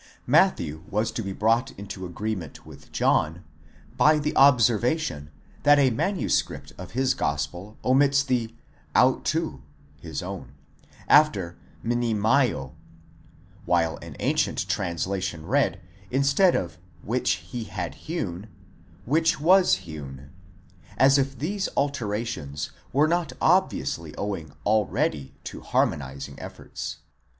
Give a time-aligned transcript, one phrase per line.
[0.25, 3.43] Matthew was to be brought into agreement with John
[3.97, 5.27] by the obser vation,
[5.61, 8.51] that a manuscript of his gospel omits the
[8.95, 9.61] αὑτοῦ
[10.03, 10.53] (Ais own)
[11.07, 12.71] after μνημείῳ;
[13.65, 15.79] while an ancient translation read,
[16.09, 20.31] instead of ὃ ἐλατόμησεν (which he had hewn),—® ἦν λελατομημένον (which was hewn):'*
[20.97, 26.97] as if these alterations were not obviously owing already to harmonizing efforts.